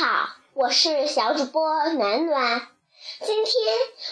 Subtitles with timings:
[0.00, 2.68] 好，我是小主播暖暖。
[3.22, 3.54] 今天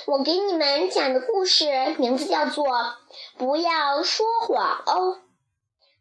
[0.05, 2.67] 我给你们讲的故事名字叫做
[3.39, 5.17] 《不要说谎哦》。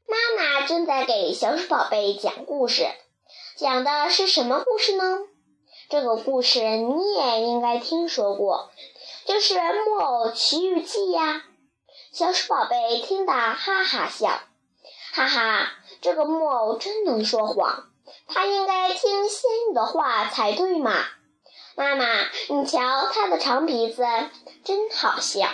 [0.05, 2.86] 妈妈正在给小鼠宝贝讲故事，
[3.55, 5.20] 讲的是什么故事呢？
[5.88, 8.69] 这个故事你也应该听说过，
[9.25, 9.54] 就是
[9.85, 11.43] 《木偶奇遇记》呀。
[12.11, 14.41] 小鼠宝贝听得哈哈笑，
[15.13, 17.85] 哈哈，这个木偶真能说谎。
[18.28, 20.93] 他应该听仙女的话才对嘛！
[21.75, 22.06] 妈妈，
[22.50, 24.04] 你瞧他的长鼻子，
[24.64, 25.48] 真好笑。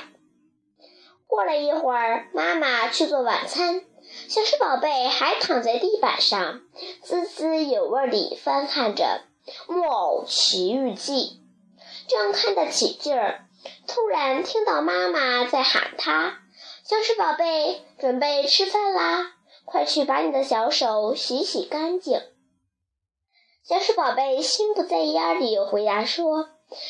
[1.28, 3.82] 过了一会儿，妈妈去做晚餐，
[4.30, 6.62] 小鼠宝贝还躺在地板上，
[7.02, 9.22] 滋滋有味地翻看着
[9.74, 11.42] 《木偶奇遇记》，
[12.10, 13.46] 正看得起劲儿，
[13.88, 16.38] 突然听到妈妈在喊他
[16.86, 19.32] ：“小鼠宝贝，准备吃饭啦！
[19.66, 22.22] 快去把你的小手洗洗干净。”
[23.66, 26.50] 小鼠宝贝心不在焉地回答说：“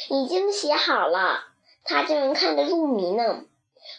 [0.09, 1.43] 已经洗好了。”
[1.85, 3.41] 他正看得入迷呢。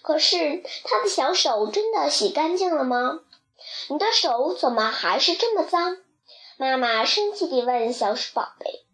[0.02, 3.20] 可是他的小手真的洗干净了吗？
[3.88, 5.98] 你的手怎么还是这么脏？
[6.56, 8.84] 妈妈生气地问小鼠宝贝：“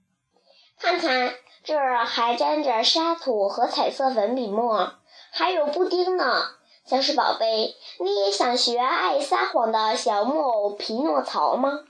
[0.78, 1.34] 看看，
[1.64, 4.92] 这儿还沾着沙土和彩色粉笔墨，
[5.30, 6.42] 还有布丁呢。”
[6.84, 11.84] 小鼠宝贝，你也想学爱撒谎的小木偶匹诺曹吗？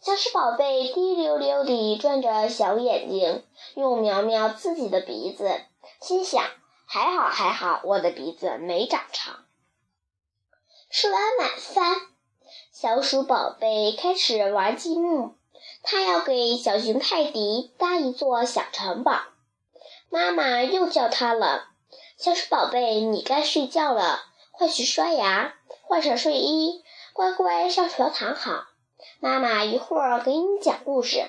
[0.00, 5.60] 小鼠宝贝滴溜溜地转着小眼睛，又瞄瞄自己的鼻子，
[6.00, 6.44] 心想：
[6.86, 9.44] 还好还好，我的鼻子没长长。
[10.88, 11.96] 吃完晚饭，
[12.72, 15.34] 小鼠宝贝开始玩积木，
[15.82, 19.20] 他要给小熊泰迪搭一座小城堡。
[20.10, 21.70] 妈妈又叫他了
[22.16, 28.67] ：“小鼠宝贝，你该睡觉了，快去刷牙，换上睡衣，乖乖上床躺好。”
[29.20, 31.28] 妈妈一会儿给你讲故事，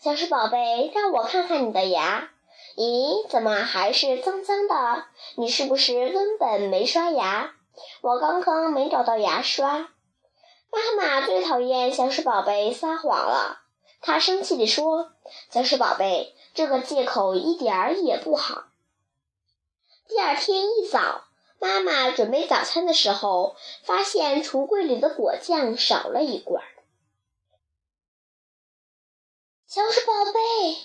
[0.00, 2.30] 小鼠宝贝，让我看看你的牙。
[2.76, 5.06] 咦，怎么还是脏脏的？
[5.34, 7.50] 你是不是根本没刷牙？
[8.00, 9.88] 我刚刚没找到牙刷。
[10.70, 13.58] 妈妈最讨厌小鼠宝贝撒谎了，
[14.00, 15.10] 她生气地说
[15.50, 18.66] ：“小鼠宝贝，这个借口一点儿也不好。”
[20.06, 21.24] 第二天一早，
[21.58, 26.62] 妈妈准备早餐的时候，发现橱柜里的果酱少了一罐。
[29.72, 30.78] 小鼠宝贝，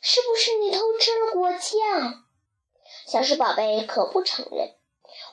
[0.00, 2.24] 是不是你偷吃了果酱？
[3.06, 4.74] 小鼠宝贝可不承认，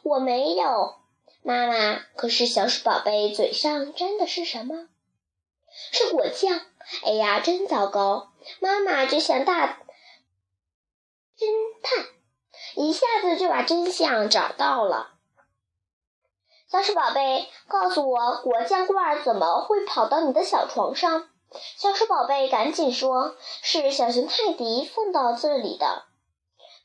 [0.04, 0.96] 我没有。
[1.42, 4.90] 妈妈，可是小鼠宝贝嘴上沾的是什么？
[5.94, 6.60] 是果酱。
[7.06, 8.34] 哎呀，真糟糕！
[8.60, 9.80] 妈妈就像大
[11.38, 11.48] 侦
[11.82, 12.08] 探，
[12.76, 15.14] 一下子就把真相找到了。
[16.70, 21.30] 小鼠宝贝，告诉我，果酱罐怎么会跑到你的小床上？
[21.78, 26.04] 小鼠宝贝赶紧说：“是小熊泰迪放到这里的。”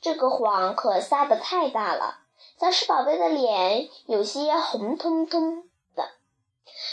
[0.00, 2.20] 这个谎可撒得太大了，
[2.60, 5.64] 小鼠宝贝的脸有些红彤彤
[5.94, 6.08] 的。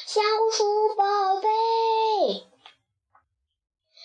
[0.06, 0.22] 小
[0.52, 2.47] 鼠宝贝，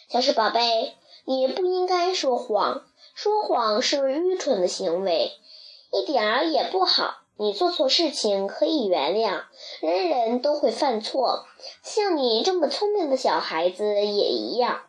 [0.08, 5.32] 小鼠宝贝，你不应该说谎，说谎是愚蠢的行为，
[5.91, 7.23] 一点儿也不好。
[7.36, 9.42] 你做错事情可以原谅，
[9.80, 11.46] 人人都会犯错，
[11.82, 14.82] 像你这么聪明的小孩子也一样。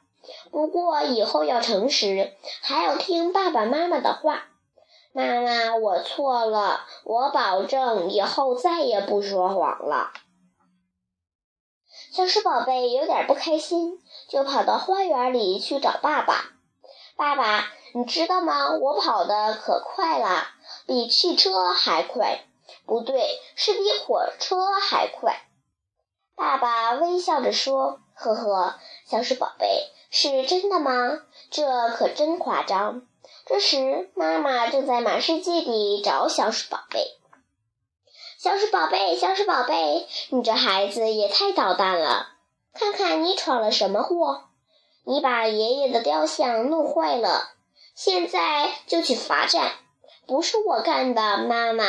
[0.52, 4.46] 不过以后要诚实，还要听爸爸妈妈的话。
[5.12, 10.12] 妈妈，我错了，我保证以后再也不说谎了。
[12.12, 16.52] 小鼠宝贝有点不开心，就跑到花园里去找爸爸。
[17.16, 18.74] 爸爸，你知道吗？
[18.74, 20.50] 我跑得可快了。
[20.86, 22.44] 比汽车还快，
[22.86, 25.48] 不对，是比火车还快。
[26.36, 28.76] 爸爸微笑着说：“呵呵，
[29.06, 31.22] 小鼠宝贝，是真的吗？
[31.50, 33.04] 这可真夸张。”
[33.48, 37.18] 这时，妈妈正在满世界地找小鼠宝贝。
[38.38, 42.28] 小鼠宝贝，小鼠宝贝，你这孩子也太捣蛋了！
[42.74, 44.50] 看看你闯了什么祸！
[45.06, 47.52] 你把爷爷的雕像弄坏了，
[47.96, 49.72] 现在就去罚站。
[50.28, 51.86] 不是我干的，妈妈，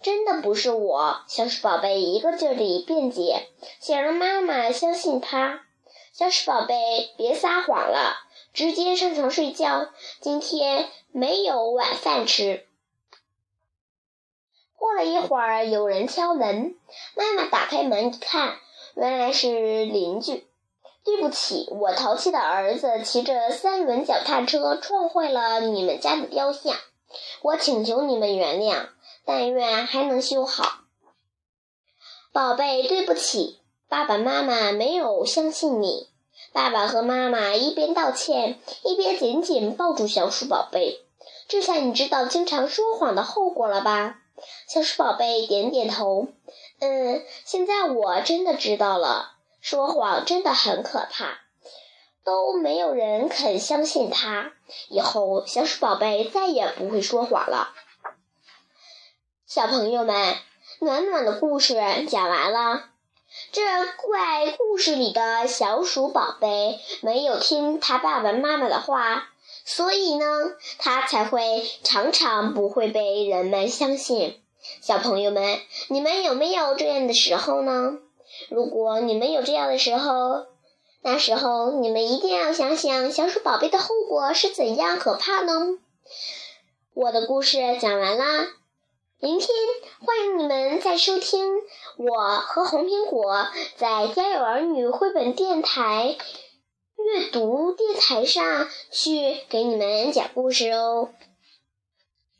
[0.00, 1.22] 真的不是我。
[1.28, 3.48] 小鼠宝贝一个劲儿地辩解，
[3.78, 5.60] 想让妈妈相信他。
[6.12, 8.16] 小鼠宝贝，别撒谎了，
[8.54, 9.90] 直接上床睡觉。
[10.20, 12.66] 今天没有晚饭吃。
[14.76, 16.74] 过了一会儿，有人敲门，
[17.14, 18.56] 妈妈打开门一看，
[18.94, 20.46] 原来是邻居。
[21.10, 26.76] 对不起，我淘气的儿子骑着三轮脚踏车撞坏了你们家的雕像。
[27.42, 28.90] 我请求你们原谅，
[29.24, 30.82] 但愿还能修好。
[32.32, 33.58] 宝贝，对不起，
[33.88, 36.08] 爸爸妈妈没有相信你。
[36.52, 41.00] 爸爸和妈妈一边道歉，一边紧紧抱住小鼠宝贝。
[41.48, 44.20] 这下你知道经常说谎的后果了吧？
[44.68, 46.28] 小鼠宝贝点点头。
[46.78, 51.38] 嗯，现在我真的知道了，说谎真的很可怕，
[52.24, 54.52] 都没有人肯相信他。
[54.88, 57.72] 以后小鼠宝贝再也不会说谎了。
[59.46, 60.36] 小朋友们，
[60.80, 61.74] 暖暖的故事
[62.08, 62.84] 讲完了。
[63.52, 69.28] 这怪故事里的小鼠宝贝没有听他爸爸妈妈的话，
[69.64, 70.26] 所以呢，
[70.78, 74.42] 他才会常常不会被人们相信。
[74.80, 77.98] 小朋友们，你们有没有这样的时候呢？
[78.48, 80.46] 如果你们有这样的时候，
[81.02, 85.78] 那时候你们一定要想想小鼠宝贝的后果是怎样可怕呢？
[86.94, 88.48] 我的故事讲完啦，
[89.18, 89.48] 明天
[90.00, 91.46] 欢迎你们再收听
[91.96, 93.46] 我和红苹果
[93.76, 96.16] 在家有儿女绘本电台
[96.96, 101.08] 阅读电台上去给你们讲故事哦。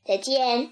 [0.04, 0.68] 再见。